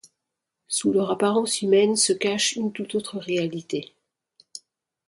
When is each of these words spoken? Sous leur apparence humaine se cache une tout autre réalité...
Sous 0.67 0.91
leur 0.91 1.11
apparence 1.11 1.61
humaine 1.61 1.95
se 1.95 2.11
cache 2.11 2.55
une 2.55 2.71
tout 2.73 2.95
autre 2.97 3.19
réalité... 3.19 3.93